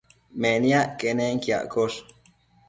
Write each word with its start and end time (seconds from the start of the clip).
Meniac 0.43 0.91
quenenquiaccosh 0.99 1.97